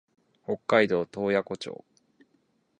[0.47, 1.85] 北海道洞爺湖町